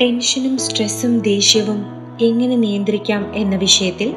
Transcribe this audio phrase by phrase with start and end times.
[0.00, 1.78] ടെൻഷനും സ്ട്രെസ്സും ദേഷ്യവും
[2.20, 4.14] എങ്ങനെ നിയന്ത്രിക്കാം എന്ന വിഷയത്തിൽ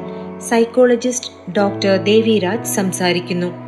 [0.48, 3.61] സൈക്കോളജിസ്റ്റ് ഡോക്ടർ ദേവിരാജ് സംസാരിക്കുന്നു.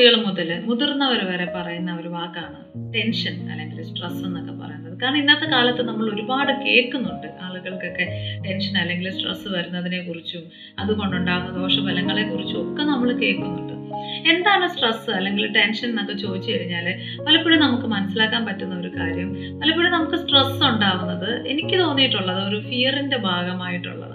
[0.00, 2.58] കൊച്ചുകുട്ടികൾ മുതൽ മുതിർന്നവർ വരെ പറയുന്ന ഒരു വാക്കാണ്
[2.94, 4.94] ടെൻഷൻ അല്ലെങ്കിൽ സ്ട്രെസ് എന്നൊക്കെ പറയുന്നത്.
[5.02, 8.04] കാരണം ഇന്നത്തെ കാലത്ത് നമ്മൾ ഒരുപാട് കേൾക്കുന്നുണ്ട് ആളുകൾക്കൊക്കെ
[8.46, 10.44] ടെൻഷൻ അല്ലെങ്കിൽ സ്ട്രെസ് വരുന്നതിനെ കുറിച്ചും
[10.82, 13.74] അതുകൊണ്ടുണ്ടാകുന്ന ദോഷഫലങ്ങളെ കുറിച്ചും ഒക്കെ നമ്മൾ കേൾക്കുന്നുണ്ട്.
[14.32, 16.86] എന്താണ് സ്ട്രെസ് അല്ലെങ്കിൽ ടെൻഷൻ എന്നൊക്കെ ചോദിച്ചു കഴിഞ്ഞാൽ
[17.26, 19.28] പലപ്പോഴും നമുക്ക് മനസ്സിലാക്കാൻ പറ്റുന്ന ഒരു കാര്യം
[19.62, 24.09] പലപ്പോഴും നമുക്ക് സ്ട്രെസ് ഉണ്ടാവുന്നത് എനിക്ക് തോന്നിയിട്ടുള്ളത് ഒരു ഫിയറിന്റെ ഭാഗമായിട്ടുള്ളതാണ്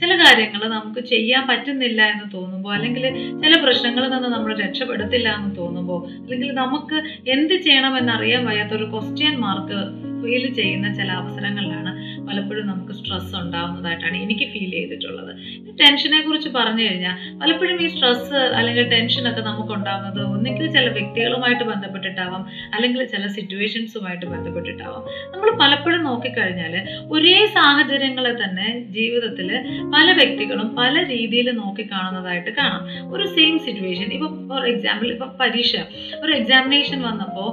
[0.00, 3.04] ചില കാര്യങ്ങൾ നമുക്ക് ചെയ്യാൻ പറ്റുന്നില്ല എന്ന് തോന്നുമ്പോൾ അല്ലെങ്കിൽ
[3.42, 6.98] ചില പ്രശ്നങ്ങളിൽ നിന്ന് നമ്മൾ രക്ഷപ്പെടുത്തില്ല എന്ന് തോന്നുമ്പോൾ അല്ലെങ്കിൽ നമുക്ക്
[7.30, 9.80] എന്ത് ചെയ്യണമെന്ന് അറിയാൻ വയ്യാത്ത ഒരു ക്വസ്റ്റ്യൻ മാർക്ക്
[10.22, 11.92] ഫീൽ ചെയ്യുന്ന ചില അവസരങ്ങളിലാണ്
[12.28, 15.32] പലപ്പോഴും നമുക്ക് സ്ട്രെസ് ഉണ്ടാവുന്നതായിട്ടാണ് എനിക്ക് ഫീൽ ചെയ്തിട്ടുള്ളത്.
[15.80, 22.42] ടെൻഷനെ കുറിച്ച് പറഞ്ഞു കഴിഞ്ഞാൽ പലപ്പോഴും ഈ സ്ട്രെസ് അല്ലെങ്കിൽ ടെൻഷനൊക്കെ നമുക്ക് ഉണ്ടാകുന്നത് ഒന്നുകിൽ ചില വ്യക്തികളുമായിട്ട് ബന്ധപ്പെട്ടിട്ടാവാം
[22.74, 25.02] അല്ലെങ്കിൽ ചില സിറ്റുവേഷൻസുമായിട്ട് ബന്ധപ്പെട്ടിട്ടാവാം.
[25.32, 26.74] നമ്മൾ പലപ്പോഴും നോക്കിക്കഴിഞ്ഞാൽ
[27.14, 29.50] ഒരേ സാഹചര്യങ്ങളെ തന്നെ ജീവിതത്തിൽ
[29.94, 32.82] പല വ്യക്തികളും പല രീതിയിൽ നോക്കിക്കാണുന്നതായിട്ട് കാണാം.
[33.14, 35.76] ഒരു സെയിം സിറ്റുവേഷൻ ഇപ്പൊ ഫോർ എക്സാമ്പിൾ ഇപ്പൊ പരീക്ഷ.
[36.22, 37.50] ഒരു എക്സാമിനേഷൻ വന്നപ്പോൾ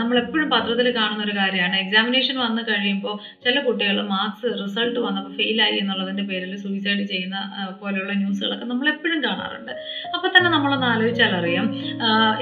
[0.00, 1.76] നമ്മൾ എപ്പോഴും പത്രത്തിൽ കാണുന്ന ഒരു കാര്യമാണ്.
[1.76, 7.36] എക്സാമിനേഷൻ വന്നു കഴിയുമ്പോൾ ചില കുട്ടികൾ മാർക്സ് റിസൾട്ട് വന്നപ്പോൾ ഫെയിലായി എന്നുള്ളതിന്റെ പേരിൽ സൂയിസൈഡ് ചെയ്യുന്ന
[7.80, 9.72] പോലെയുള്ള ന്യൂസുകളൊക്കെ നമ്മൾ എപ്പോഴും കാണാറുണ്ട്.
[10.14, 11.66] അപ്പോൾ തന്നെ നമ്മളൊന്ന് ആലോചിച്ചാൽ അറിയാം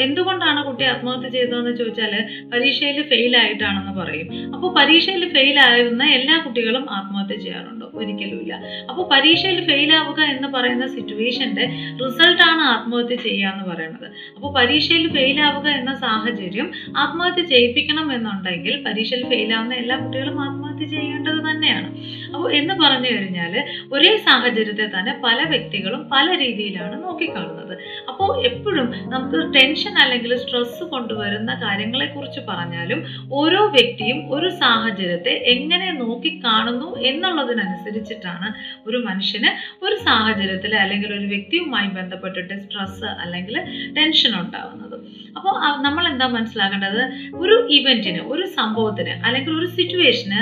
[0.07, 2.15] എന്തുകൊണ്ടാണ് കുട്ടി ആത്മഹത്യ ചെയ്തതെന്ന് ചോദിച്ചാൽ
[2.53, 4.29] പരീക്ഷയിൽ ഫെയിൽ ആയിട്ടാണെന്ന് പറയും.
[4.55, 8.55] അപ്പോൾ പരീക്ഷയിൽ ഫെയിൽ ആകുന്ന എല്ലാ കുട്ടികളും ആത്മഹത്യ ചെയ്യാറുണ്ടോ ഒരിക്കലുമില്ല
[8.91, 11.65] അപ്പോൾ പരീക്ഷയിൽ ഫെയിൽ ആവുക എന്ന് പറയുന്ന സിറ്റുവേഷന്റെ
[12.03, 14.09] റിസൾട്ടാണ് ആത്മഹത്യ ചെയ്യുക എന്ന് പറയുന്നത്.
[14.37, 16.69] അപ്പോൾ പരീക്ഷയിൽ ഫെയിൽ ആവുക എന്ന സാഹചര്യം
[17.05, 21.89] ആത്മഹത്യ ചെയ്യിപ്പിക്കണം എന്നുണ്ടെങ്കിൽ പരീക്ഷയിൽ ഫെയിൽ ആവുന്ന എല്ലാ കുട്ടികളും ആത്മഹത്യ ചെയ്യേണ്ടത് തന്നെയാണ്.
[22.35, 23.55] അപ്പോൾ എന്ന് പറഞ്ഞു കഴിഞ്ഞാൽ
[23.93, 27.68] ഒരേ സാഹചര്യത്തെ തന്നെ പല വ്യക്തികളും പല രീതിയിലാണ് നോക്കിക്കാണുന്നത്.
[28.11, 33.01] അപ്പോൾ എപ്പോഴും നമുക്ക് ടെൻഷൻ അല്ലെങ്കിൽ സ്ട്രെസ് കൊണ്ടുവരുന്ന കാര്യങ്ങളെക്കുറിച്ച് പറഞ്ഞാലും
[33.41, 38.49] ഓരോ വ്യക്തിയും ഒരു സാഹചര്യത്തെ എങ്ങനെ നോക്കിക്കാണുന്നു എന്നുള്ളതിനനുസരിച്ചിട്ടാണ്
[38.89, 39.51] ഒരു മനുഷ്യന്
[39.87, 43.57] ഒരു സാഹചര്യത്തിൽ അല്ലെങ്കിൽ ഒരു വ്യക്തിയുമായി ബന്ധപ്പെട്ടിട്ട് സ്ട്രെസ് അല്ലെങ്കിൽ
[43.99, 44.97] ടെൻഷൻ ഉണ്ടാവുന്നത്.
[45.37, 45.55] അപ്പോൾ
[45.87, 47.03] നമ്മൾ എന്താ മനസ്സിലാക്കേണ്ടത്?
[47.43, 50.41] ഒരു ഇവന്റിന് ഒരു സംഭവത്തിന് അല്ലെങ്കിൽ ഒരു സിറ്റുവേഷന്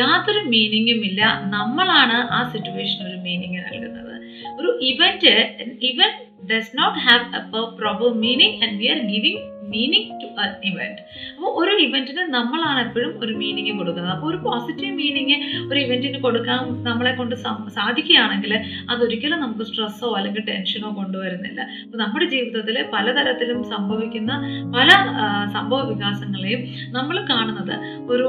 [0.00, 1.22] യാതൊരു മീനിങ്ങും ഇല്ല.
[1.56, 4.14] നമ്മളാണ് ആ സിറ്റുവേഷന് ഒരു മീനിങ് നൽകുന്നത്.
[4.58, 5.34] ഒരു event
[5.90, 7.40] event does not have a
[7.76, 9.38] proper meaning and we are giving
[9.72, 11.00] meaning to a event
[11.36, 14.14] അപ്പോൾ ഒരു ഇവന്റിന് നമ്മളാണ് എപ്പോഴും ഒരു മീനിങ് കൊടുക്കുന്നത്.
[14.16, 15.36] അപ്പോൾ ഒരു പോസിറ്റീവ് മീനിങ്
[15.70, 17.34] ഒരു ഇവന്റിന് കൊടുക്കാൻ നമ്മളെ കൊണ്ട്
[17.78, 18.52] സാധിക്കുകയാണെങ്കിൽ
[18.90, 21.60] അതൊരിക്കലും നമുക്ക് സ്ട്രെസ്സോ അല്ലെങ്കിൽ ടെൻഷനോ കൊണ്ടുവരുന്നില്ല.
[21.84, 24.32] അപ്പോൾ നമ്മുടെ ജീവിതത്തിൽ പലതരത്തിലും സംഭവിക്കുന്ന
[24.76, 24.88] പല
[25.52, 27.74] സംഭവ വികാസങ്ങളെയും നമ്മൾ കാണുന്നത്
[28.10, 28.28] ഒരു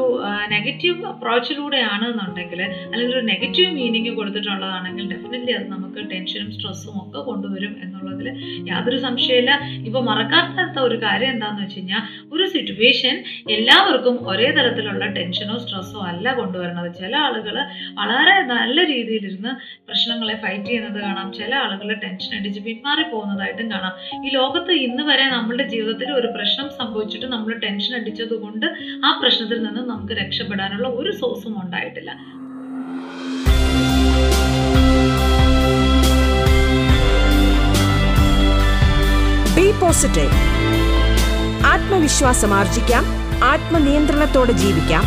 [0.50, 2.62] നെഗറ്റീവ് അപ്രോച്ചിലൂടെയാണ് എന്നുണ്ടെങ്കിൽ
[2.92, 8.28] അല്ലെങ്കിൽ ഒരു നെഗറ്റീവ് മീനിങ് കൊടുത്തിട്ടുള്ളതാണെങ്കിൽ ഡെഫിനറ്റ്ലി അത് നമുക്ക് ടെൻഷനും സ്ട്രെസ്സും ഒക്കെ കൊണ്ടുവരും എന്നുള്ളതിൽ
[8.70, 9.52] യാതൊരു സംശയമില്ല
[9.86, 12.02] ഇപ്പോൾ മറക്കാത്ത ഒരു കാര്യം എന്താന്ന് വെച്ച് കഴിഞ്ഞാൽ
[12.34, 13.16] ഒരു സിറ്റുവേഷൻ
[13.56, 16.90] എല്ലാവർക്കും ഒരേ തരത്തിലുള്ള ടെൻഷനോ സ്ട്രെസ്സോ അല്ല കൊണ്ടുവരുന്നത്.
[17.02, 17.56] ചില ആളുകൾ
[18.00, 19.54] വളരെ നല്ല രീതിയിലിരുന്ന്
[19.88, 21.28] പ്രശ്നങ്ങളെ ഫൈറ്റ് ചെയ്യുന്നത് കാണാം.
[21.40, 23.94] ചില ആളുകൾ ടെൻഷൻ അടിച്ച് പിന്മാറി പോകുന്നതായിട്ടും കാണാം.
[24.26, 28.68] ഈ ലോകത്ത് ഇന്ന് വരെ നമ്മളുടെ ജീവിതത്തിൽ ഒരു പ്രശ്നം സംഭവിച്ചിട്ട് നമ്മൾ ടെൻഷൻ അടിച്ചത് കൊണ്ട്
[29.06, 32.12] ആ പ്രശ്നത്തിൽ നിന്ന് നമുക്ക് രക്ഷപ്പെടാനുള്ള ഒരു സോഴ്സും ഉണ്ടായിട്ടില്ല.
[39.82, 40.38] പോസിറ്റീവ്
[41.66, 43.06] ആത്മവിശ്വാസം ആർജിക്കാം.
[43.44, 45.04] ആത്മനിയന്ത്രണത്തോടെ ജീവിക്കാം.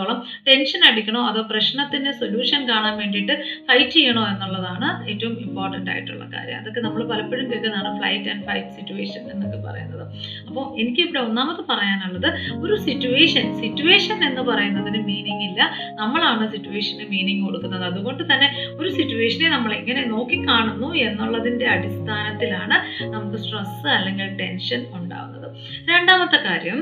[0.00, 0.18] സംബന്ധിച്ചിടത്തോളം
[0.48, 3.34] ടെൻഷൻ അടിക്കണോ അതോ പ്രശ്നത്തിന് സൊല്യൂഷൻ കാണാൻ വേണ്ടിയിട്ട്
[3.68, 6.56] ഫൈറ്റ് ചെയ്യണോ എന്നുള്ളതാണ് ഏറ്റവും ഇമ്പോർട്ടന്റ് ആയിട്ടുള്ള കാര്യം.
[6.60, 10.04] അതൊക്കെ നമ്മൾ പലപ്പോഴും കേൾക്കുന്നതാണ് ഫ്ലൈറ്റ് ആൻഡ് ഫൈറ്റ് സിറ്റുവേഷൻ എന്നൊക്കെ പറയുന്നത്.
[10.48, 12.28] അപ്പോൾ എനിക്കിവിടെ ഒന്നാമത് പറയാനുള്ളത്
[12.64, 15.60] ഒരു സിറ്റുവേഷൻ സിറ്റുവേഷൻ എന്ന് പറയുന്നതിന് മീനിങ് ഇല്ല.
[16.00, 17.84] നമ്മളാണ് സിറ്റുവേഷന് മീനിങ് കൊടുക്കുന്നത്.
[17.90, 18.48] അതുകൊണ്ട് തന്നെ
[18.80, 22.78] ഒരു സിറ്റുവേഷനെ നമ്മൾ എങ്ങനെ നോക്കിക്കാണുന്നു എന്നുള്ളതിന്റെ അടിസ്ഥാനത്തിലാണ്
[23.14, 25.29] നമുക്ക് സ്ട്രെസ് അല്ലെങ്കിൽ ടെൻഷൻ ഉണ്ടാകുന്നത്
[25.90, 26.78] രണ്ടാമത്തെ കാര്യം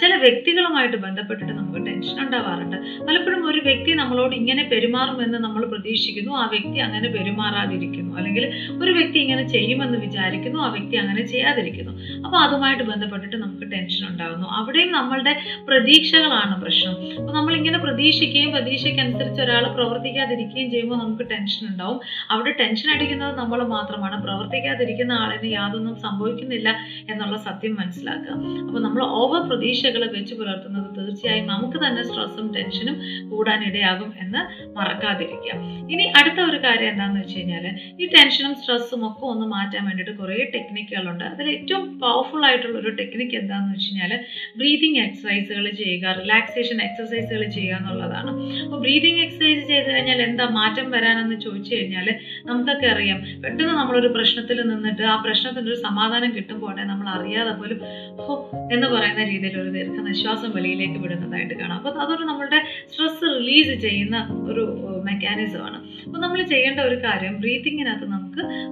[0.00, 2.76] ചില വ്യക്തികളുമായിട്ട് ബന്ധപ്പെട്ടിട്ട് നമുക്ക് ടെൻഷൻ ഉണ്ടാവാറുണ്ട്.
[3.08, 8.12] പലപ്പോഴും ഒരു വ്യക്തി നമ്മളോട് ഇങ്ങനെ പെരുമാറുമെന്ന് നമ്മൾ പ്രതീക്ഷിക്കുന്നു ആ വ്യക്തി അങ്ങനെ പെരുമാറാതിരിക്കുന്നു.
[8.20, 8.44] അല്ലെങ്കിൽ
[8.82, 11.92] ഒരു വ്യക്തി ഇങ്ങനെ ചെയ്യുമെന്ന് വിചാരിക്കുന്നു ആ വ്യക്തി അങ്ങനെ ചെയ്യാതിരിക്കുന്നു.
[12.24, 15.34] അപ്പോൾ അതുമായിട്ട് ബന്ധപ്പെട്ടിട്ട് നമുക്ക് ടെൻഷൻ ഉണ്ടാകുന്നു അവിടെയും നമ്മളുടെ
[15.68, 16.94] പ്രതീക്ഷകളാണ് പ്രശ്നം.
[17.18, 21.98] അപ്പോൾ നമ്മൾ ഇങ്ങനെ പ്രതീക്ഷിക്കുകയും പ്രതീക്ഷയ്ക്കനുസരിച്ച് ഒരാൾ പ്രവർത്തിക്കാതിരിക്കുകയും ചെയ്യുമ്പോൾ നമുക്ക് ടെൻഷൻ ഉണ്ടാവും.
[22.34, 24.16] അവിടെ ടെൻഷൻ അടിക്കുന്നത് നമ്മൾ മാത്രമാണ്.
[24.26, 26.68] പ്രവർത്തിക്കാതിരിക്കുന്ന ആളിന് യാതൊന്നും സംഭവിക്കുന്നില്ല
[27.12, 28.34] എന്നുള്ള സത്യം മനസ്സിലാക്കുക
[28.66, 32.96] അപ്പോൾ നമ്മൾ ഓവർ പ്രതീക്ഷകൾ വെച്ച് പുലർത്തുന്നത് തീർച്ചയായും നമുക്ക് തന്നെ സ്ട്രെസ്സും ടെൻഷനും
[33.30, 34.40] കൂടാനിടയാകും എന്ന്
[34.76, 35.54] മറക്കാതിരിക്കുക.
[35.92, 37.64] ഇനി അടുത്ത ഒരു കാര്യം എന്താണെന്ന് വെച്ച് കഴിഞ്ഞാൽ
[38.00, 43.36] ഈ ടെൻഷനും സ്ട്രെസ്സും ഒക്കെ ഒന്ന് മാറ്റാൻ വേണ്ടിയിട്ട് കുറേ ടെക്നിക്കുകളുണ്ട് അതിൽ ഏറ്റവും പവർഫുൾ ആയിട്ടുള്ള ഒരു ടെക്നിക്ക്
[43.42, 44.14] എന്താണെന്ന് വെച്ച് കഴിഞ്ഞാൽ
[44.60, 48.32] ബ്രീതിങ് എക്സസൈസുകൾ ചെയ്യുക റിലാക്സേഷൻ എക്സസൈസുകൾ ചെയ്യുക എന്നുള്ളതാണ്.
[48.64, 52.08] അപ്പോൾ ബ്രീതിങ് എക്സസൈസ് ചെയ്ത് കഴിഞ്ഞാൽ എന്താ മാറ്റം വരാനെന്ന് ചോദിച്ചു കഴിഞ്ഞാൽ
[52.50, 53.20] നമുക്കൊക്കെ അറിയാം.
[53.44, 57.78] പെട്ടെന്ന് നമ്മളൊരു പ്രശ്നത്തിൽ നിന്നിട്ട് ആ പ്രശ്നത്തിന്റെ ഒരു സമാധാനം കിട്ടുമ്പോൾ നമ്മൾ അറിയാതെ പോലും
[58.20, 58.34] ഹോ
[58.72, 61.76] എന്ന് പറയുന്ന രീതിയിൽ ഒരു ദീർഘനിശ്വാസം വെളിയിലേക്ക് വിടുന്നതായിട്ട് കാണാം.
[61.76, 62.60] അപ്പോൾ അതൊരു നമ്മളുടെ
[62.92, 64.16] സ്ട്രെസ് റിലീസ് ചെയ്യുന്ന
[64.50, 64.64] ഒരു
[65.04, 68.06] മെക്കാനിസമാണ് അപ്പോൾ നമ്മൾ ചെയ്യേണ്ട ഒരു കാര്യം ബ്രീതിങ്ങിനകത്ത്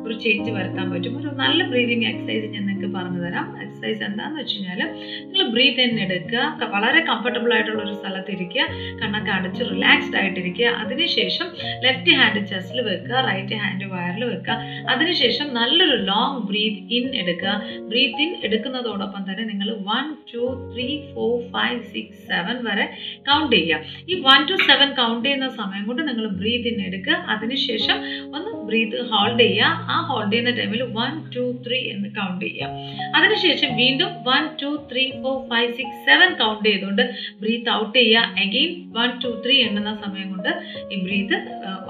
[0.05, 1.15] ഒരു ചേഞ്ച് വരുത്താൻ പറ്റും.
[1.21, 3.47] ഒരു നല്ല ബ്രീതിങ് എക്സസൈസ് ഞാൻ നിങ്ങൾക്ക് പറഞ്ഞു തരാം.
[3.63, 4.81] എക്സസൈസ് എന്താണെന്ന് വെച്ച് കഴിഞ്ഞാൽ
[5.29, 6.69] നിങ്ങൾ ബ്രീത്ത് ഇൻ എടുക്കുക.
[6.75, 8.65] വളരെ കംഫർട്ടബിൾ ആയിട്ടുള്ള ഒരു സ്ഥലത്ത് ഇരിക്കുക
[9.01, 10.67] കണ്ണൊക്കെ അടച്ച് റിലാക്സ്ഡ് ആയിട്ടിരിക്കുക.
[10.85, 11.49] അതിനുശേഷം
[11.85, 13.15] ലെഫ്റ്റ് ഹാൻഡ് ചെസ്റ്റിൽ വെക്കുക.
[13.31, 14.57] റൈറ്റ് ഹാൻഡ് വയറിൽ വെക്കുക.
[14.95, 17.55] അതിനുശേഷം നല്ലൊരു ലോങ് ബ്രീത്ത് ഇൻ എടുക്കുക.
[17.89, 20.45] ബ്രീത്ത് ഇൻ എടുക്കുന്നതോടൊപ്പം തന്നെ നിങ്ങൾ one two
[20.75, 22.87] three four five six seven വരെ
[23.29, 23.81] കൗണ്ട് ചെയ്യുക.
[24.09, 27.13] ഈ വൺ ടു സെവൻ കൗണ്ട് ചെയ്യുന്ന സമയം കൊണ്ട് നിങ്ങൾ ബ്രീത്ത് ഇൻ എടുക്കുക.
[27.35, 27.99] അതിനുശേഷം
[28.37, 29.58] ഒന്ന് ബ്രീത്ത് ഹോൾഡ് ചെയ്യുക.
[29.95, 32.71] ആ ഹോൾഡ് ചെയ്യുന്ന ടൈമിൽ വൺ ടു ത്രീ എന്ന് കൗണ്ട് ചെയ്യുക.
[33.19, 37.03] അതിനുശേഷം വീണ്ടും one two three four five six seven count ചെയ്തുകൊണ്ട്
[37.43, 38.25] ബ്രീത്ത് ഔട്ട് ചെയ്യുക.
[38.45, 40.51] അഗെയിൻ വൺ ടു ത്രീ എണ്ണുന്ന സമയം കൊണ്ട്
[40.95, 41.37] ഈ ബ്രീത്ത്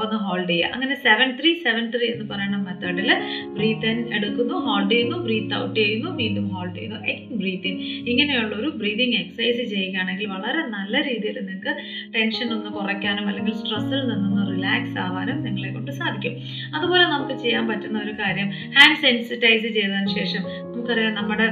[0.02, 0.72] ഒന്ന് ഹോൾഡ് ചെയ്യുക.
[0.74, 3.10] അങ്ങനെ സെവൻ ത്രീ സെവൻ ത്രീ എന്ന് പറയുന്ന മെത്തേഡിൽ
[3.56, 6.98] ബ്രീത്ത് ഇൻ എടുക്കുന്നു ഹോൾഡ് ചെയ്യുന്നു ബ്രീത്ത് ഔട്ട് ചെയ്യുന്നു വീണ്ടും ഹോൾഡ് ചെയ്യുന്നു.
[7.02, 7.76] അഗെയിൻ ബ്രീത്ത് ഇൻ
[8.12, 11.74] ഇങ്ങനെയുള്ള ഒരു ബ്രീതിങ് എക്സസൈസ് ചെയ്യുകയാണെങ്കിൽ വളരെ നല്ല രീതിയിൽ നിങ്ങൾക്ക്
[12.14, 16.34] ടെൻഷൻ ഒന്ന് കുറയ്ക്കാനും അല്ലെങ്കിൽ സ്ട്രെസ്സിൽ നിന്നൊന്ന് റിലാക്സ് ആവാനും നിങ്ങളെ കൊണ്ട് സാധിക്കും.
[16.76, 18.50] അതുപോലെ നമുക്ക് ചെയ്യാൻ പറ്റുന്ന ഒരു കാര്യം.
[18.78, 21.48] ഹാൻഡ് സെൻസിറ്റൈസ് ചെയ്തതിന് ശേഷം നമുക്കറിയാം നമ്മുടെ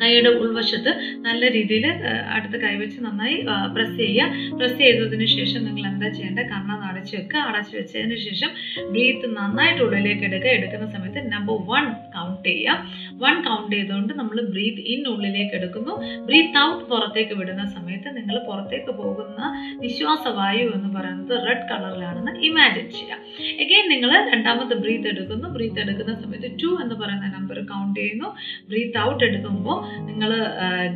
[0.00, 0.92] കൈയുടെ ഉൾവശത്ത്
[1.26, 1.86] നല്ല രീതിയിൽ
[2.36, 3.36] അടുത്ത് കൈവച്ച് നന്നായി
[3.74, 4.56] പ്രസ് ചെയ്യുക.
[4.58, 6.46] പ്രസ് ചെയ്തതിന് ശേഷം നിങ്ങൾ എന്താ ചെയ്യേണ്ടത്?
[6.52, 7.40] കണ്ണൊന്ന് അടച്ചു വെക്കുക.
[7.50, 8.50] അടച്ചു വെച്ചതിന് ശേഷം
[8.92, 10.52] ബ്രീത്ത് നന്നായിട്ട് ഉള്ളിലേക്ക് എടുക്കുക.
[10.58, 11.86] എടുക്കുന്ന സമയത്ത് നമ്പർ വൺ
[12.16, 12.76] കൗണ്ട് ചെയ്യുക.
[13.22, 15.94] വൺ കൗണ്ട് ചെയ്തുകൊണ്ട് നമ്മൾ ബ്രീത്ത് ഇൻ ഉള്ളിലേക്ക് എടുക്കുന്നു.
[16.28, 19.40] ബ്രീത്ത് ഔട്ട് പുറത്തേക്ക് വിടുന്ന സമയത്ത് നിങ്ങൾ പുറത്തേക്ക് പോകുന്ന
[19.84, 23.20] നിശ്വാസവായു എന്ന് പറയുന്നത് റെഡ് കളറിലാണെന്ന് ഇമാജിൻ ചെയ്യാം
[23.64, 25.46] എഗെയിൻ നിങ്ങൾ രണ്ടാമത്തെ ബ്രീത്ത് എടുക്കുന്നു.
[25.56, 28.28] ബ്രീത്ത് എടുക്കുന്ന സമയത്ത് ടു എന്ന് പറയുന്ന നമ്പർ കൗണ്ട് ചെയ്യുന്നു.
[28.70, 30.30] ബ്രീത്ത് ഔട്ട് എടുക്കുമ്പോൾ നിങ്ങൾ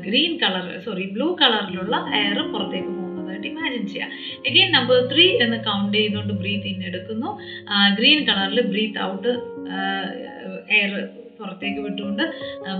[0.06, 4.10] ഗ്രീൻ കളർ സോറി ബ്ലൂ കളറിലുള്ള എയർ പുറത്തേക്ക് പോകുന്നതായിട്ട് ഇമാജിൻ ചെയ്യാം.
[4.46, 7.30] എഗെയിൻ നമ്പർ ത്രീ എന്ന് കൗണ്ട് ചെയ്തുകൊണ്ട് ബ്രീത്ത് ഇൻ എടുക്കുന്നു.
[7.98, 9.32] ഗ്രീൻ കളറിൽ ബ്രീത്ത് ഔട്ട്
[10.78, 10.92] എയർ
[11.44, 12.24] പുറത്തേക്ക് വിട്ടുകൊണ്ട്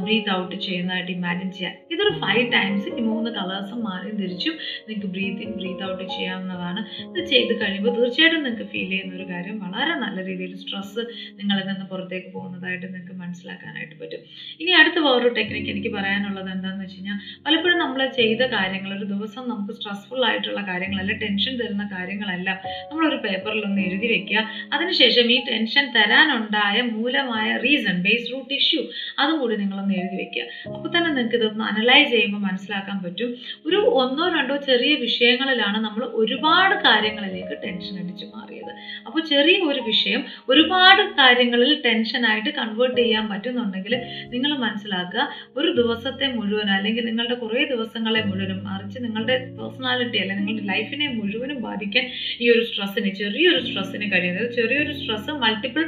[0.05, 1.75] ബ്രീത്ത് ഔട്ട് ചെയ്യുന്നതായിട്ട് ഇമാജിൻ ചെയ്യാം.
[1.95, 4.55] ഇതൊരു ഫൈവ് ടൈംസ് ഈ മൂന്ന് കളേഴ്സും മാറി തിരിച്ചും
[4.87, 6.81] നിങ്ങൾക്ക് ബ്രീത്ത് ഇൻ ബ്രീത്ത് ഔട്ട് ചെയ്യാവുന്നതാണ്.
[7.11, 11.03] ഇത് ചെയ്ത് കഴിയുമ്പോൾ തീർച്ചയായിട്ടും നിങ്ങൾക്ക് ഫീൽ ചെയ്യുന്ന ഒരു കാര്യം വളരെ നല്ല രീതിയിൽ സ്ട്രെസ്സ്
[11.39, 14.21] നിങ്ങളിൽ നിന്ന് പുറത്തേക്ക് പോകുന്നതായിട്ട് നിങ്ങൾക്ക് മനസ്സിലാക്കാനായിട്ട് പറ്റും.
[14.63, 19.45] ഇനി അടുത്ത വേറൊരു ടെക്നിക്ക് എനിക്ക് പറയാനുള്ളത് എന്താണെന്ന് വെച്ച് കഴിഞ്ഞാൽ പലപ്പോഴും നമ്മൾ ചെയ്ത കാര്യങ്ങൾ ഒരു ദിവസം
[19.53, 22.59] നമുക്ക് സ്ട്രെസ്ഫുൾ ആയിട്ടുള്ള കാര്യങ്ങളല്ല ടെൻഷൻ തരുന്ന കാര്യങ്ങളെല്ലാം
[22.91, 24.41] നമ്മളൊരു പേപ്പറിൽ ഒന്ന് എഴുതി വെക്കുക.
[24.75, 28.83] അതിനുശേഷം ഈ ടെൻഷൻ തരാനുണ്ടായ മൂലമായ റീസൺ ബേസ് റൂട്ട് ഇഷ്യൂ
[29.19, 30.45] അതും കൂടി നിങ്ങളൊന്ന് എഴുതി വെക്കുക
[30.75, 33.31] അപ്പോൾ തന്നെ നിങ്ങൾക്ക് ഇതൊന്ന് അനലൈസ് ചെയ്യുമ്പോൾ മനസ്സിലാക്കാൻ പറ്റും.
[33.67, 38.73] ഒരു ഒന്നോ രണ്ടോ ചെറിയ വിഷയങ്ങളിലാണ് നമ്മൾ ഒരുപാട് കാര്യങ്ങളിലേക്ക് ടെൻഷൻ അടിച്ചു മാറിയത്.
[39.07, 43.95] അപ്പോൾ ചെറിയ ഒരു വിഷയം ഒരുപാട് കാര്യങ്ങളിൽ ടെൻഷനായിട്ട് കൺവേർട്ട് ചെയ്യാൻ പറ്റുന്നുണ്ടെങ്കിൽ
[44.35, 50.71] നിങ്ങൾ മനസ്സിലാക്കുക ഒരു ദിവസത്തെ മുഴുവൻ അല്ലെങ്കിൽ നിങ്ങളുടെ കുറേ ദിവസങ്ങളെ മുഴുവനും മറിച്ച് നിങ്ങളുടെ പേഴ്സണാലിറ്റി അല്ലെങ്കിൽ നിങ്ങളുടെ
[50.73, 52.07] ലൈഫിനെ മുഴുവനും ബാധിക്കാൻ
[52.41, 55.85] ഈ ഒരു സ്ട്രെസ്സിന് ചെറിയൊരു സ്ട്രെസ്സിന് കഴിയുന്നത് ചെറിയൊരു സ്ട്രെസ് മൾട്ടിപ്പിൾ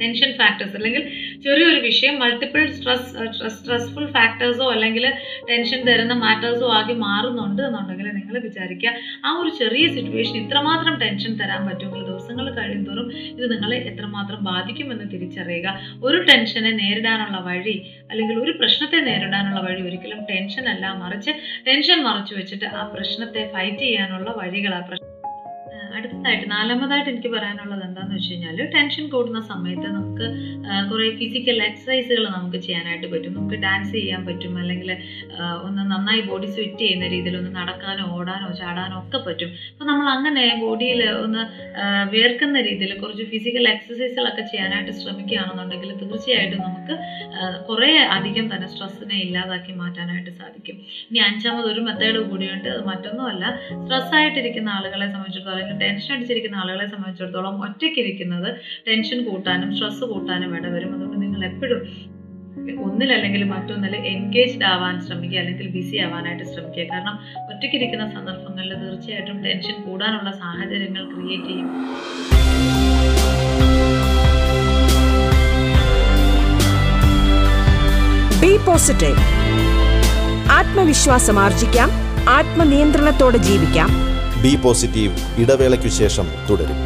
[0.00, 1.02] ടെൻഷൻ ഫാക്ടേഴ്സ് അല്ലെങ്കിൽ
[1.42, 3.08] ചെറിയൊരു വിഷയം മൾട്ടിപ്പിൾ സ്ട്രെസ്
[3.56, 5.04] സ്ട്രെസ്ഫുൾ ഫാക്ടേഴ്സോ അല്ലെങ്കിൽ
[5.50, 8.90] ടെൻഷൻ തരുന്ന മാറ്റേഴ്സോ ആകെ മാറുന്നുണ്ട് എന്നുണ്ടെങ്കിൽ നിങ്ങൾ വിചാരിക്കുക
[9.24, 15.68] ആ ഒരു ചെറിയ സിറ്റുവേഷൻ ഇത്രമാത്രം ടെൻഷൻ തരാൻ പറ്റുമെങ്കിൽ ദിവസങ്ങൾ കഴിയുന്തോറും ഇത് നിങ്ങളെ എത്രമാത്രം ബാധിക്കുമെന്ന് തിരിച്ചറിയുക.
[16.04, 17.76] ഒരു ടെൻഷനെ നേരിടാനുള്ള വഴി
[18.10, 20.86] അല്ലെങ്കിൽ ഒരു പ്രശ്നത്തെ നേരിടാനുള്ള വഴി ഒരിക്കലും ടെൻഷൻ അല്ല.
[21.02, 21.32] മറിച്ച്
[21.66, 25.07] ടെൻഷൻ മറച്ചു വെച്ചിട്ട് ആ പ്രശ്നത്തെ ഫൈറ്റ് ചെയ്യാനുള്ള വഴികൾ ആ പ്രശ്നം
[25.96, 30.26] അടുത്തതായിട്ട് നാലാമതായിട്ട് എനിക്ക് പറയാനുള്ളത് എന്താണെന്ന് വെച്ച് കഴിഞ്ഞാൽ ടെൻഷൻ കൂടുന്ന സമയത്ത് നമുക്ക്
[30.90, 33.34] കുറേ ഫിസിക്കൽ എക്സസൈസുകൾ നമുക്ക് ചെയ്യാനായിട്ട് പറ്റും.
[33.34, 34.58] നമുക്ക് ഡാൻസ് ചെയ്യാൻ പറ്റും.
[34.58, 34.90] അല്ലെങ്കിൽ
[35.62, 39.50] ഒന്ന് നന്നായി ബോഡി സ്വിറ്റ് ചെയ്യുന്ന രീതിയിൽ ഒന്ന് നടക്കാനോ ഓടാനോ ചാടാനോ ഒക്കെ പറ്റും.
[39.72, 41.44] അപ്പോൾ നമ്മൾ അങ്ങനെ ബോഡിയിൽ ഒന്ന്
[42.16, 46.96] വേർക്കുന്ന രീതിയിൽ കുറച്ച് ഫിസിക്കൽ എക്സസൈസുകളൊക്കെ ചെയ്യാനായിട്ട് ശ്രമിക്കുകയാണെന്നുണ്ടെങ്കിൽ തീർച്ചയായിട്ടും നമുക്ക്
[47.68, 50.76] കുറേ അധികം തന്നെ സ്ട്രെസ്സിനെ ഇല്ലാതാക്കി മാറ്റാനായിട്ട് സാധിക്കും.
[51.10, 52.68] ഇനി അഞ്ചാമത് ഒരു മെത്തേഡ് കൂടിയുണ്ട്.
[52.68, 53.44] അത് മറ്റൊന്നുമല്ല.
[53.84, 58.56] സ്ട്രെസ് ആയിട്ടിരിക്കുന്ന ആളുകളെ സംബന്ധിച്ചിടത്തോളം ടെൻഷൻ അടിച്ചിരിക്കുന്ന ആളുകളെ സംബന്ധിച്ചിടത്തോളം ഒറ്റയ്ക്കിരിക്കുന്നത്
[58.88, 62.08] ടെൻഷൻ കൂട്ടാനും സ്ട്രെസ് കൂട്ടാനും ഇടവരും അതുകൊണ്ട് നിങ്ങൾ എപ്പോഴും
[62.82, 66.84] ഒന്നിലല്ലെങ്കിൽ മറ്റൊന്നിൽ എൻഗേജ്ഡ് ആവാൻ ശ്രമിക്കുക അല്ലെങ്കിൽ ബിസി ആവാനായിട്ട് ശ്രമിക്കുക.
[66.84, 67.18] കാരണം
[67.54, 71.70] ഒറ്റയ്ക്കിരിക്കുന്ന സന്ദർഭങ്ങളിൽ തീർച്ചയായിട്ടും ടെൻഷൻ കൂടാനുള്ള സാഹചര്യങ്ങൾ ക്രിയേറ്റ് ചെയ്യും.
[78.40, 79.18] ബി പോസിറ്റീവ്
[80.50, 81.88] ആത്മവിശ്വാസം ആർജിക്കാം.
[82.28, 84.07] ആത്മനിയന്ത്രണത്തോടെ ജീവിക്കാം.
[84.42, 86.80] ബി പോസിറ്റീവ് ഇടവേളയ്ക്കു ശേഷം തുടരും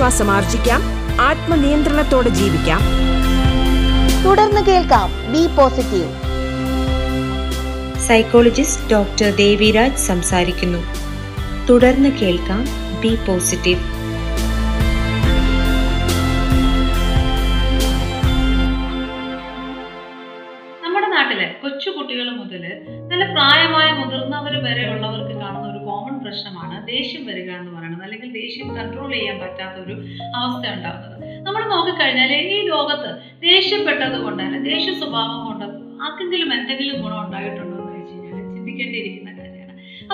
[0.00, 0.82] ആത്മവിശ്വാസം ആർജിക്കാം.
[1.20, 2.80] ആത്മനിയന്ത്രണത്തോടെ ജീവിക്കാം.
[4.24, 6.08] തുടർന്ന് കേൾക്കാം be positive.
[8.08, 10.78] Psychologist doctor Deviraj സംസാരിക്കുന്നു.
[11.70, 12.64] തുടർന്ന് കേൾക്കാം
[13.00, 13.99] ബി പോസിറ്റീവ്.
[36.00, 39.29] ആർക്കെങ്കിലും എന്തെങ്കിലും ഗുണം ഉണ്ടായിട്ടുണ്ടോ എന്ന് വെച്ച് കഴിഞ്ഞാൽ ചിന്തിക്കേണ്ടിയിരിക്കുന്ന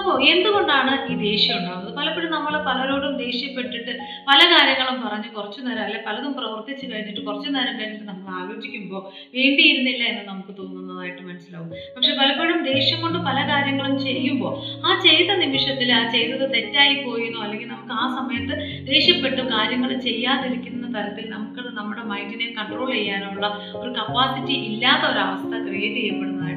[0.06, 1.92] അപ്പോൾ എന്തുകൊണ്ടാണ് ഈ ദേഷ്യം ഉണ്ടാകുന്നത്?
[1.96, 3.92] പലപ്പോഴും നമ്മൾ പലരോടും ദേഷ്യപ്പെട്ടിട്ട്
[4.28, 9.02] പല കാര്യങ്ങളും പറഞ്ഞ് കുറച്ചു നേരം അല്ലെ പലതും പ്രവർത്തിച്ച് കഴിഞ്ഞിട്ട് കുറച്ചു നേരം കഴിഞ്ഞിട്ട് നമ്മൾ ആലോചിക്കുമ്പോൾ
[9.36, 11.70] വേണ്ടിയിരുന്നില്ല എന്ന് നമുക്ക് തോന്നുന്നതായിട്ട് മനസ്സിലാവും.
[11.96, 14.52] പക്ഷെ പലപ്പോഴും ദേഷ്യം കൊണ്ട് പല കാര്യങ്ങളും ചെയ്യുമ്പോൾ
[14.86, 18.56] ആ ചെയ്ത നിമിഷത്തിൽ ആ ചെയ്തത് തെറ്റായി പോയെന്നോ അല്ലെങ്കിൽ നമുക്ക് ആ സമയത്ത്
[18.90, 23.46] ദേഷ്യപ്പെട്ട് കാര്യങ്ങൾ ചെയ്യാതിരിക്കുന്ന തരത്തിൽ നമുക്ക് നമ്മുടെ മൈൻഡിനെ കൺട്രോൾ ചെയ്യാനുള്ള
[23.82, 26.55] ഒരു കപ്പാസിറ്റി ഇല്ലാത്ത ഒരവസ്ഥ ക്രിയേറ്റ് ചെയ്യപ്പെടുന്നതായിട്ട്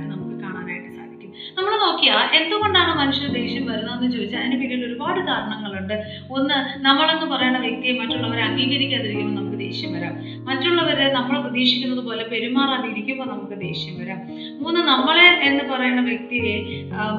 [1.60, 5.96] നമ്മൾ നോക്കിയാൽ എന്തുകൊണ്ടാണ് മനുഷ്യർ ദേഷ്യം വരുന്നതെന്ന് ചോദിച്ചാൽ അതിന് പിന്നിൽ ഒരുപാട് കാരണങ്ങളുണ്ട്.
[6.38, 10.14] ഒന്ന് നമ്മളെന്ന് പറയുന്ന വ്യക്തിയെ മറ്റുള്ളവരെ അംഗീകരിക്കാതിരിക്കുമ്പോൾ ദേഷ്യം വരാം.
[10.50, 14.20] മറ്റുള്ളവരെ നമ്മൾ പ്രതീക്ഷിക്കുന്നത് പോലെ പെരുമാറാതിരിക്കുമ്പോൾ നമുക്ക് ദേഷ്യം വരാം.
[14.62, 16.56] മൂന്ന് നമ്മളെ എന്ന് പറയുന്ന വ്യക്തിയെ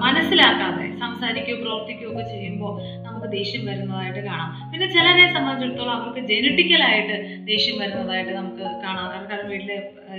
[0.05, 2.73] മനസ്സിലാക്കാതെ സംസാരിക്കുകയോ പ്രവർത്തിക്കുകയോ ഒക്കെ ചെയ്യുമ്പോൾ
[3.07, 4.49] നമുക്ക് ദേഷ്യം വരുന്നതായിട്ട് കാണാം.
[4.73, 7.17] പിന്നെ ചിലരെ സംബന്ധിച്ചിടത്തോളം അവർക്ക് ജനറ്റിക്കലായിട്ട്
[7.51, 9.07] ദേഷ്യം വരുന്നതായിട്ട് നമുക്ക് കാണാം.
[9.31, 9.73] കാരണം വീട്ടിൽ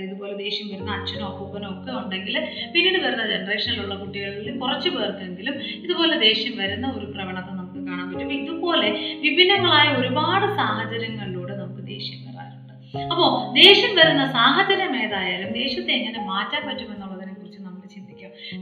[0.06, 2.36] ഇതുപോലെ ദേഷ്യം വരുന്ന അച്ഛനോ അപ്പൂപ്പനോ ഒക്കെ ഉണ്ടെങ്കിൽ
[2.74, 8.32] പിന്നീട് വരുന്ന ജനറേഷനിലുള്ള കുട്ടികളിൽ കുറച്ച് പേർക്കെങ്കിലും ഇതുപോലെ ദേഷ്യം വരുന്ന ഒരു പ്രവണത നമുക്ക് കാണാൻ പറ്റും.
[8.42, 8.88] ഇതുപോലെ
[9.24, 11.41] വിഭിന്നങ്ങളായ ഒരുപാട് സാഹചര്യങ്ങളിലൂടെ
[12.94, 17.11] അപ്പോൾ ദേഷ്യം വരുന്ന സാഹചര്യം ഏതായാലും ദേഷ്യത്തെ എങ്ങനെ മാറ്റാൻ ചിന്തിക്കാം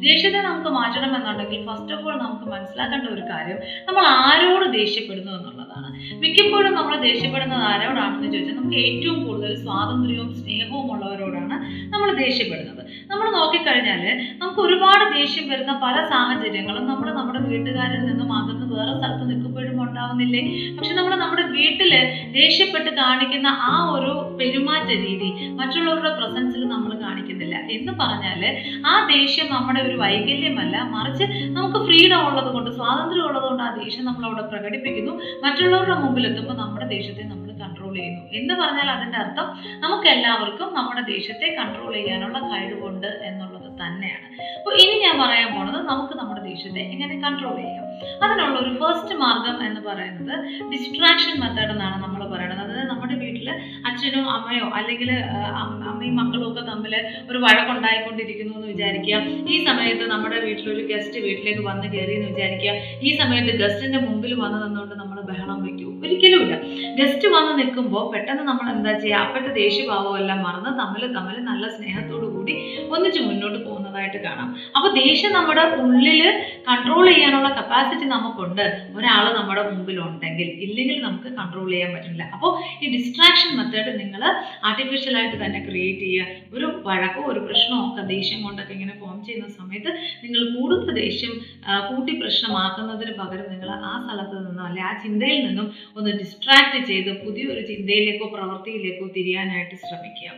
[0.06, 3.58] ദേഷ്യത്തെ നമുക്ക് മാറ്റണം എന്നുണ്ടെങ്കിൽ ഫസ്റ്റ് ഓഫ് ഓൾ നമുക്ക് മനസ്സിലാക്കേണ്ട ഒരു കാര്യം
[3.88, 5.88] നമ്മൾ ആരോട് ദേഷ്യപ്പെടുന്നു എന്നുള്ളതാണ്.
[6.22, 11.56] മിക്കപ്പോഴും നമ്മൾ ദേഷ്യപ്പെടുന്നത് ആരോടാണെന്ന് ചോദിച്ചാൽ നമുക്ക് ഏറ്റവും കൂടുതൽ സ്വാതന്ത്ര്യവും സ്നേഹവും ഉള്ളവരോടാണ്
[11.94, 12.82] നമ്മൾ ദേഷ്യപ്പെടുന്നത്.
[13.10, 14.02] നമ്മൾ നോക്കിക്കഴിഞ്ഞാൽ
[14.40, 20.42] നമുക്ക് ഒരുപാട് ദേഷ്യം വരുന്ന പല സാഹചര്യങ്ങളും നമ്മൾ നമ്മുടെ വീട്ടുകാരിൽ നിന്നും അകന്ന് വേറെ സ്ഥലത്ത് നിൽക്കുമ്പോഴും ഉണ്ടാവുന്നില്ലേ?
[20.76, 21.92] പക്ഷെ നമ്മൾ നമ്മുടെ വീട്ടിൽ
[22.38, 27.56] ദേഷ്യപ്പെട്ട് കാണിക്കുന്ന ആ ഒരു പെരുമാറ്റ രീതി മറ്റുള്ളവരുടെ പ്രസൻസിൽ നമ്മൾ കാണിക്കുന്നില്ല.
[27.76, 28.42] എന്ന് പറഞ്ഞാൽ
[28.90, 30.76] ആ ദേഷ്യം നമ്മുടെ ഒരു വൈകല്യമല്ല.
[30.96, 31.24] മറിച്ച്
[31.58, 35.12] നമുക്ക് ഫ്രീഡം ഉള്ളത് കൊണ്ട് സ്വാതന്ത്ര്യം ഉള്ളത് കൊണ്ട് ആ ദേഷ്യം നമ്മൾ അവിടെ പ്രകടിപ്പിക്കുന്നു.
[35.44, 38.22] മറ്റുള്ളവരുടെ മുമ്പിൽ എത്തുമ്പോൾ നമ്മുടെ ദേഷ്യത്തെ നമ്മൾ കൺട്രോൾ ചെയ്യുന്നു.
[38.38, 39.46] എന്ന് പറഞ്ഞാൽ അതിന്റെ അർത്ഥം
[39.84, 44.26] നമുക്ക് എല്ലാവർക്കും നമ്മുടെ ദേഷ്യത്തെ കൺട്രോൾ ചെയ്യാനുള്ള കഴിവുണ്ട് എന്നുള്ളത് തന്നെയാണ്.
[44.58, 47.86] അപ്പോൾ ഇനി ഞാൻ പറയാൻ പോണത് നമുക്ക് നമ്മുടെ ദേഷ്യത്തെ എങ്ങനെ കൺട്രോൾ ചെയ്യാം?
[48.24, 50.34] അതിനുള്ള ഒരു ഫസ്റ്റ് മാർഗം എന്ന് പറയുന്നത്
[50.72, 52.62] ഡിസ്ട്രാക്ഷൻ മെത്തേഡ് എന്നാണ് നമ്മൾ പറയുന്നത്.
[52.66, 53.50] അതായത് നമ്മുടെ വീട്ടിൽ
[53.88, 55.10] അച്ഛനോ അമ്മയോ അല്ലെങ്കിൽ
[55.90, 56.94] അമ്മയും മക്കളും ഒക്കെ തമ്മിൽ
[57.30, 59.16] ഒരു വഴക്കുണ്ടായിക്കൊണ്ടിരിക്കുന്നു എന്ന് വിചാരിക്കുക.
[59.52, 62.72] ഈ സമയത്ത് നമ്മുടെ വീട്ടിലൊരു ഗസ്റ്റ് വീട്ടിലേക്ക് വന്ന് കയറി എന്ന് വിചാരിക്കുക.
[63.06, 65.88] ഈ സമയത്ത് ഗസ്റ്റിന്റെ മുമ്പിൽ വന്ന് നിന്നുകൊണ്ട് നമ്മൾ ബഹളം വയ്ക്കൂ.
[66.04, 66.54] ഒരിക്കലുമില്ല
[67.00, 69.22] ഗസ്റ്റ് വന്ന് നിൽക്കുമ്പോൾ പെട്ടെന്ന് നമ്മൾ എന്താ ചെയ്യുക?
[69.24, 72.54] അപ്പോഴത്തെ ദേഷ്യഭാവം എല്ലാം മറന്ന് തമ്മിൽ തമ്മിൽ നല്ല സ്നേഹത്തോടു കൂടി
[72.94, 73.58] ഒന്നിച്ച് മുന്നോട്ട്
[73.90, 74.48] പോകുന്നതായിട്ട് കാണാം.
[74.76, 76.20] അപ്പൊ ദേഷ്യം നമ്മുടെ ഉള്ളിൽ
[76.68, 78.64] കൺട്രോൾ ചെയ്യാനുള്ള കപ്പാസിറ്റി നമുക്കുണ്ട്.
[78.96, 82.50] ഒരാൾ നമ്മുടെ മുമ്പിൽ ഉണ്ടെങ്കിൽ ഇല്ലെങ്കിൽ നമുക്ക് കൺട്രോൾ ചെയ്യാൻ പറ്റില്ല അപ്പോൾ
[82.82, 84.22] ഈ ഡിസ്ട്രാക്ഷൻ മെത്തേഡ് നിങ്ങൾ
[84.68, 86.26] ആർട്ടിഫിഷ്യൽ ആയിട്ട് തന്നെ ക്രിയേറ്റ് ചെയ്യുക.
[86.56, 89.90] ഒരു വഴക്കോ ഒരു പ്രശ്നമോ ഒക്കെ ദേഷ്യം കൊണ്ടൊക്കെ ഇങ്ങനെ ഫോം ചെയ്യുന്ന സമയത്ത്
[90.24, 91.34] നിങ്ങൾ കൂടുതൽ ദേഷ്യം
[91.90, 95.66] കൂട്ടി പ്രശ്നമാക്കുന്നതിന് പകരം നിങ്ങൾ ആ സ്ഥലത്ത് നിന്നോ അല്ലെ ആ ചിന്തയിൽ നിന്നും
[95.98, 100.30] ഒന്ന് ഡിസ്ട്രാക്ട് ചെയ്ത് പുതിയൊരു ചിന്തയിലേക്കോ പ്രവൃത്തിയിലേക്കോ തിരിയാനായിട്ട് ശ്രമിക്കുക.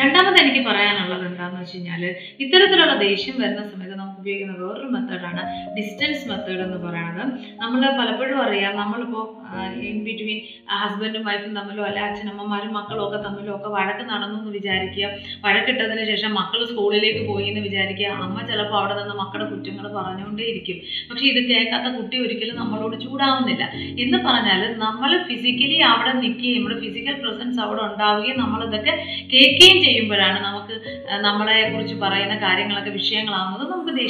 [0.00, 2.02] രണ്ടാമത് എനിക്ക് പറയാനുള്ളത് എന്താണെന്ന് വെച്ച് കഴിഞ്ഞാൽ
[2.44, 3.89] ഇത്തരത്തിലുള്ള ദേഷ്യം വരുന്ന സമയത്ത്
[4.20, 5.42] ഉപയോഗിക്കുന്ന വേറൊരു മെത്തേഡാണ്.
[5.76, 7.26] ഡിസ്റ്റൻസ് മെത്തേഡ് എന്ന് പറയുന്നത്.
[7.62, 8.76] നമ്മൾ പലപ്പോഴും അറിയാം.
[8.76, 9.26] നമ്മളിപ്പോൾ
[9.90, 10.38] ഇൻ ബിറ്റ്വീൻ
[10.80, 15.06] ഹസ്ബൻഡും വൈഫും തമ്മിലോ അല്ലെ അച്ഛനമ്മമാരും മക്കളും ഒക്കെ തമ്മിലോ ഒക്കെ വഴക്ക് നടന്നു എന്ന് വിചാരിക്കുക.
[15.44, 18.06] വഴക്കിട്ടതിന് ശേഷം മക്കൾ സ്കൂളിലേക്ക് പോയി എന്ന് വിചാരിക്കുക.
[18.26, 20.78] അമ്മ ചിലപ്പോൾ അവിടെ നിന്ന് മക്കളുടെ കുറ്റങ്ങൾ പറഞ്ഞുകൊണ്ടേയിരിക്കും.
[21.10, 23.64] പക്ഷെ ഇത് കേൾക്കാത്ത കുട്ടി ഒരിക്കലും നമ്മളോട് ചൂടാവുന്നില്ല.
[24.04, 28.92] എന്ന് പറഞ്ഞാൽ നമ്മൾ ഫിസിക്കലി അവിടെ നിൽക്കുകയും നമ്മുടെ ഫിസിക്കൽ പ്രസൻസ് അവിടെ ഉണ്ടാവുകയും നമ്മളിതൊക്കെ
[29.32, 30.74] കേൾക്കുകയും ചെയ്യുമ്പോഴാണ് നമുക്ക്
[31.26, 34.09] നമ്മളെ കുറിച്ച് പറയുന്ന കാര്യങ്ങളൊക്കെ വിഷയങ്ങളാവുന്നത് നമുക്ക് ദേഷ്യം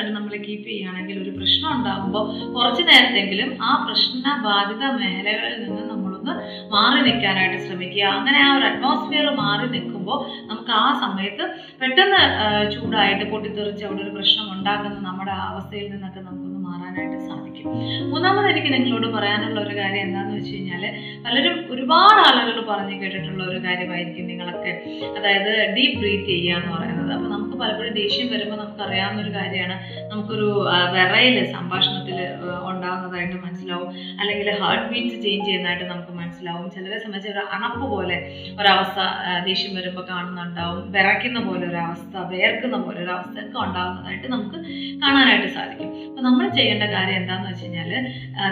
[0.00, 6.32] മെത്തേഡ് നമ്മൾ കീപ്പ് ചെയ്യുകയാണെങ്കിൽ ഒരു പ്രശ്നം ഉണ്ടാകുമ്പോൾ കുറച്ച് നേരത്തെങ്കിലും ആ പ്രശ്ന ബാധിത മേഖലകളിൽ നിന്ന് നമ്മളൊന്ന്
[6.74, 8.04] മാറി നിൽക്കാനായിട്ട് ശ്രമിക്കുക.
[8.18, 10.18] അങ്ങനെ ആ ഒരു അറ്റ്മോസ്ഫിയർ മാറി നിൽക്കുമ്പോൾ
[10.50, 11.44] നമുക്ക് ആ സമയത്ത്
[11.82, 12.22] പെട്ടെന്ന്
[12.74, 17.68] ചൂടായിട്ട് പൊട്ടിത്തെറിച്ച് അവിടെ ഒരു പ്രശ്നം ഉണ്ടാക്കുന്ന നമ്മുടെ അവസ്ഥയിൽ നിന്നൊക്കെ നമുക്കൊന്ന് മാറാനായിട്ട് സാധിക്കും.
[18.12, 20.84] മൂന്നാമത് എനിക്ക് നിങ്ങളോട് പറയാനുള്ള ഒരു കാര്യം എന്താണെന്ന് വെച്ച് കഴിഞ്ഞാൽ
[21.24, 24.72] പലരും ഒരുപാട് ആളുകൾ പറഞ്ഞു കേട്ടിട്ടുള്ള ഒരു കാര്യമായിരിക്കും നിങ്ങളൊക്കെ
[25.18, 27.12] അതായത് ഡീപ് ബ്രീത്ത് ചെയ്യുക എന്ന് പറയുന്നത്.
[27.16, 29.76] അപ്പോൾ നമുക്ക് പലപ്പോഴും ദേഷ്യം വരുമ്പോൾ നമുക്ക് അറിയാവുന്ന ഒരു കാര്യമാണ്
[30.10, 30.48] നമുക്കൊരു
[30.96, 32.18] വിറയിൽ സംഭാഷണത്തിൽ
[32.70, 33.88] ഉണ്ടാകുന്നതായിട്ട് മനസ്സിലാവും.
[34.20, 36.66] അല്ലെങ്കിൽ ഹാർട്ട് ബീറ്റ്സ് ചേഞ്ച് ചെയ്യുന്നതായിട്ട് നമുക്ക് മനസ്സിലാവും.
[36.74, 38.18] ചിലരെ സംബന്ധിച്ച് ഒരു അണപ്പ് പോലെ
[38.60, 39.00] ഒരവസ്ഥ
[39.48, 40.80] ദേഷ്യം വരുമ്പോൾ കാണുന്നുണ്ടാവും.
[40.96, 44.58] വിറയ്ക്കുന്ന പോലെ ഒരു അവസ്ഥ വേർക്കുന്ന പോലെ ഒരു അവസ്ഥ ഒക്കെ ഉണ്ടാകുന്നതായിട്ട് നമുക്ക്
[45.04, 45.90] കാണാനായിട്ട് സാധിക്കും.
[46.08, 47.92] അപ്പോൾ നമ്മൾ ചെയ്യേണ്ട കാര്യം എന്താണെന്ന് വെച്ച് കഴിഞ്ഞാൽ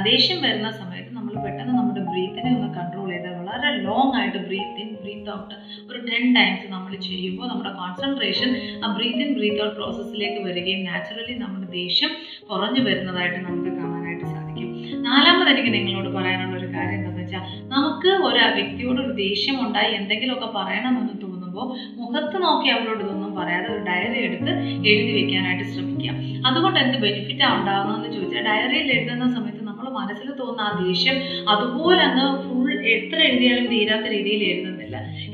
[0.09, 4.88] ദേഷ്യം വരുന്ന സമയത്ത് നമ്മൾ പെട്ടെന്ന് നമ്മുടെ ബ്രീത്തിനെ ഒന്ന് കൺട്രോൾ ചെയ്ത് വളരെ ലോങ് ആയിട്ട് ബ്രീത്ത് ഇൻ
[5.35, 5.55] ഔട്ട്
[5.89, 8.51] ഒരു ടെൻ ടൈംസ് നമ്മൾ ചെയ്യുമ്പോൾ നമ്മുടെ കോൺസെൻട്രേഷൻ
[8.83, 12.13] ആ ബ്രീത്ത് ഇൻ ബ്രീത്ത് ഔട്ട് പ്രോസസ്സിലേക്ക് വരികയും നാച്ചുറലി നമ്മുടെ ദേഷ്യം
[12.51, 14.69] കുറഞ്ഞു വരുന്നതായിട്ട് നമുക്ക് കാണാനായിട്ട് സാധിക്കും.
[15.07, 17.43] നാലാമത് എനിക്ക് നിങ്ങളോട് പറയാനുള്ള ഒരു കാര്യം എന്താണെന്ന് വെച്ചാൽ
[17.73, 21.67] നമുക്ക് ഒരു വ്യക്തിയോട് ഒരു ദേഷ്യം ഉണ്ടായി എന്തെങ്കിലുമൊക്കെ പറയണമെന്ന് തോന്നുമ്പോൾ
[22.01, 24.51] മുഖത്ത് നോക്കി അവരോട് ഇതൊന്നും പറയാതെ ഒരു ഡയറി എടുത്ത്
[24.91, 26.13] എഴുതി വെക്കാനായിട്ട് ശ്രമിക്കുക.
[26.49, 31.17] അതുകൊണ്ട് എന്ത് ബെനിഫിറ്റാണ് ഉണ്ടാകുന്നതെന്ന് ചോദിച്ചാൽ ഡയറിയിൽ എഴുതുന്ന സമയത്ത് നമ്മൾ മനസ്സിൽ തോന്നുന്ന ആ ദേഷ്യം
[31.53, 34.78] അതുപോലെ അങ്ങ് ഫുൾ എത്ര എഴുതിയാലും തീരാത്ത രീതിയിൽ എഴുതുന്നില്ല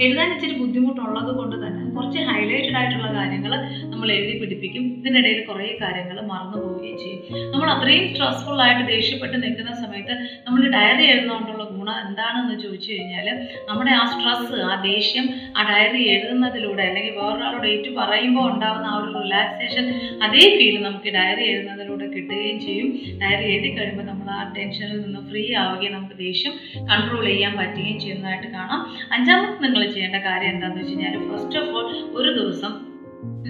[0.00, 3.52] എഴുതാൻ ഇച്ചിരി ബുദ്ധിമുട്ടുള്ളത് കൊണ്ട് തന്നെ കുറച്ച് ഹൈലൈറ്റഡ് ആയിട്ടുള്ള കാര്യങ്ങൾ
[3.94, 4.84] നമ്മൾ എഴുതി പിടിപ്പിക്കും.
[4.98, 7.20] ഇതിനിടയിൽ കുറേ കാര്യങ്ങൾ മറന്നു പോവുകയും ചെയ്യും.
[7.52, 10.14] നമ്മൾ അത്രയും സ്ട്രെസ്ഫുൾ ആയിട്ട് ദേഷ്യപ്പെട്ട് നിൽക്കുന്ന സമയത്ത്
[10.46, 13.26] നമ്മൾ ഡയറി എഴുതുന്നതുകൊണ്ടുള്ള ഗുണം എന്താണെന്ന് ചോദിച്ചു കഴിഞ്ഞാൽ
[13.68, 15.26] നമ്മുടെ ആ സ്ട്രെസ് ആ ദേഷ്യം
[15.58, 19.84] ആ ഡയറി എഴുതുന്നതിലൂടെ അല്ലെങ്കിൽ വേറൊരാളോട് ഏറ്റു പറയുമ്പോൾ ഉണ്ടാകുന്ന ആ ഒരു റിലാക്സേഷൻ
[20.26, 22.88] അതേ ഫീൽ നമുക്ക് ഡയറി എഴുതുന്നതിലൂടെ കിട്ടുകയും ചെയ്യും.
[23.22, 26.54] ഡയറി എഴുതി കഴിയുമ്പോൾ നമ്മൾ ആ ടെൻഷനിൽ നിന്ന് ഫ്രീ ആവുകയും നമുക്ക് ദേഷ്യം
[26.90, 28.82] കൺട്രോൾ ചെയ്യാൻ പറ്റുകയും ചെയ്യുന്നതായിട്ട് കാണാം.
[29.16, 31.86] അഞ്ചാമത് നിങ്ങൾ ചെയ്യേണ്ട കാര്യം എന്താണെന്ന് വെച്ച് കഴിഞ്ഞാൽ ഫസ്റ്റ് ഓഫ് ഓൾ
[32.20, 32.74] ഒരു ദിവസം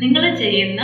[0.03, 0.83] നിങ്ങൾ ചെയ്യുന്ന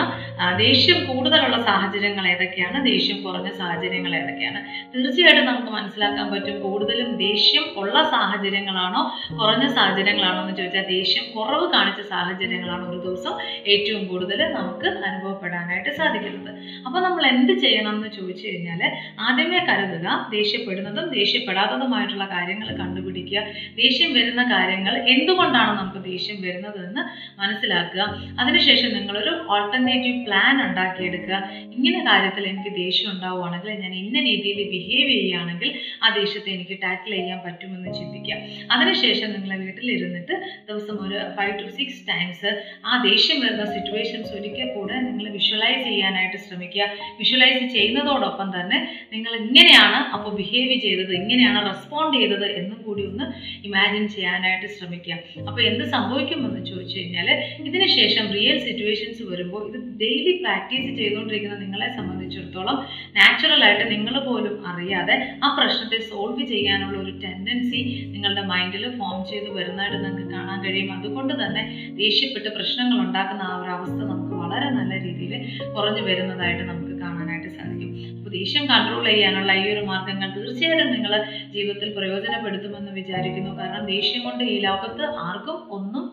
[0.60, 2.78] ദേഷ്യം കൂടുതലുള്ള സാഹചര്യങ്ങൾ ഏതൊക്കെയാണ്?
[2.88, 4.60] ദേഷ്യം കുറഞ്ഞ സാഹചര്യങ്ങൾ ഏതൊക്കെയാണ്?
[4.92, 9.02] തീർച്ചയായിട്ടും നമുക്ക് മനസ്സിലാക്കാൻ പറ്റും കൂടുതലും ദേഷ്യം ഉള്ള സാഹചര്യങ്ങളാണോ
[9.40, 13.34] കുറഞ്ഞ സാഹചര്യങ്ങളാണോ എന്ന് ചോദിച്ചാൽ ദേഷ്യം കുറവ് കാണിച്ച സാഹചര്യങ്ങളാണ് ഒരു ദിവസം
[13.74, 16.50] ഏറ്റവും കൂടുതൽ നമുക്ക് അനുഭവപ്പെടാനായിട്ട് സാധിക്കുന്നത്.
[16.86, 18.82] അപ്പോൾ നമ്മൾ എന്ത് ചെയ്യണം എന്ന് ചോദിച്ചു കഴിഞ്ഞാൽ
[19.26, 23.42] ആദ്യമേ കരുതുക ദേഷ്യപ്പെടുന്നതും ദേഷ്യപ്പെടാത്തതുമായിട്ടുള്ള കാര്യങ്ങൾ കണ്ടുപിടിക്കുക.
[23.82, 27.02] ദേഷ്യം വരുന്ന കാര്യങ്ങൾ എന്തുകൊണ്ടാണ് നമുക്ക് ദേഷ്യം വരുന്നതെന്ന്
[27.42, 28.02] മനസ്സിലാക്കുക.
[28.40, 31.36] അതിനുശേഷം നിങ്ങളൊരു ഓൾട്ടർനേറ്റീവ് പ്ലാൻ ഉണ്ടാക്കിയെടുക്കുക.
[31.76, 35.70] ഇങ്ങനെ കാര്യത്തിൽ എനിക്ക് ദേഷ്യം ഉണ്ടാവുകയാണെങ്കിൽ ഞാൻ ഇന്ന രീതിയിൽ ബിഹേവ് ചെയ്യുകയാണെങ്കിൽ
[36.04, 38.36] ആ ദേഷ്യത്തെ എനിക്ക് ടാക്കിൾ ചെയ്യാൻ പറ്റുമെന്ന് ചിന്തിക്കുക
[38.74, 40.34] അതിനുശേഷം നിങ്ങൾ വീട്ടിലിരുന്നിട്ട്
[40.68, 42.50] ദിവസം ഒരു ഫൈവ് ടു സിക്സ് ടൈംസ്
[42.88, 46.86] ആ ദേഷ്യം വരുന്ന സിറ്റുവേഷൻസ് ഒരിക്കൽ കൂടെ നിങ്ങൾ വിഷ്വലൈസ് ചെയ്യാനായിട്ട് ശ്രമിക്കുക.
[47.20, 48.78] വിഷ്വലൈസ് ചെയ്യുന്നതോടൊപ്പം തന്നെ
[49.14, 53.26] നിങ്ങൾ ഇങ്ങനെയാണ് അപ്പോൾ ബിഹേവ് ചെയ്തത് ഇങ്ങനെയാണ് റെസ്പോണ്ട് ചെയ്തത് എന്നും കൂടി ഒന്ന്
[53.68, 55.16] ഇമാജിൻ ചെയ്യാനായിട്ട് ശ്രമിക്കുക.
[55.48, 57.28] അപ്പോൾ എന്ത് സംഭവിക്കുമെന്ന് ചോദിച്ചു കഴിഞ്ഞാൽ
[57.68, 58.56] ഇതിനുശേഷം റിയൽ
[58.90, 62.76] സിറ്റുവേഷൻസ് വരുമ്പോൾ ഇത് ഡെയിലി പ്രാക്ടീസ് ചെയ്തുകൊണ്ടിരിക്കുന്ന നിങ്ങളെ സംബന്ധിച്ചിടത്തോളം
[63.18, 67.80] നാച്ചുറൽ ആയിട്ട് നിങ്ങൾ പോലും അറിയാതെ ആ പ്രശ്നത്തെ സോൾവ് ചെയ്യാനുള്ള ഒരു ടെൻഡൻസി
[68.14, 70.90] നിങ്ങളുടെ മൈൻഡിൽ ഫോം ചെയ്ത് വരുന്നതായിട്ട് നിങ്ങൾക്ക് കാണാൻ കഴിയും.
[70.96, 71.62] അതുകൊണ്ട് തന്നെ
[72.02, 75.34] ദേഷ്യപ്പെട്ട് പ്രശ്നങ്ങൾ ഉണ്ടാക്കുന്ന ആ ഒരു അവസ്ഥ നമുക്ക് വളരെ നല്ല രീതിയിൽ
[75.76, 77.92] കുറഞ്ഞു വരുന്നതായിട്ട് നമുക്ക് കാണാനായിട്ട് സാധിക്കും.
[78.16, 81.14] അപ്പോൾ ദേഷ്യം കൺട്രോൾ ചെയ്യാനുള്ള ഈ ഒരു മാർഗങ്ങൾ തീർച്ചയായിട്ടും നിങ്ങൾ
[81.54, 83.52] ജീവിതത്തിൽ പ്രയോജനപ്പെടുത്തുമെന്ന് വിചാരിക്കുന്നു.
[83.60, 86.04] കാരണം ദേഷ്യം കൊണ്ട് ഈ ലോകത്ത് ആർക്കും ഒന്നും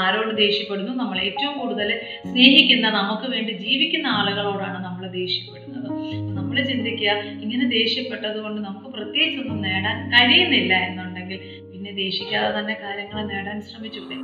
[0.00, 0.92] ആരോട് ദേഷ്യപ്പെടുന്നു?
[1.02, 1.90] നമ്മൾ ഏറ്റവും കൂടുതൽ
[2.30, 5.90] സ്നേഹിക്കുന്ന നമുക്ക് വേണ്ടി ജീവിക്കുന്ന ആളുകളോടാണ് നമ്മൾ ദേഷ്യപ്പെടുന്നത്.
[6.38, 7.10] നമ്മൾ ചിന്തിക്കുക
[7.44, 11.40] ഇങ്ങനെ ദേഷ്യപ്പെട്ടത് കൊണ്ട് നമുക്ക് പ്രത്യേകിച്ചൊന്നും നേടാൻ കഴിയുന്നില്ല എന്നുണ്ടെങ്കിൽ
[11.72, 14.18] പിന്നെ ദേഷിക്കാതെ തന്നെ കാര്യങ്ങൾ നേടാൻ ശ്രമിച്ചൂടെ?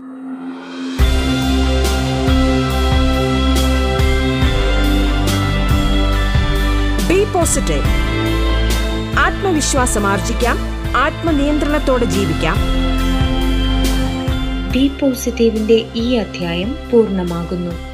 [7.34, 7.86] പോസിറ്റീവ്.
[9.22, 10.56] ആത്മവിശ്വാസം ആർജിക്കാം.
[10.96, 12.56] ആത്മനിയന്ത്രണത്തോടെ ജീവിക്കാം.
[14.72, 17.91] ബി പോസിറ്റീവിന്റെ ഈ അധ്യായം പൂർണമാകുന്നു.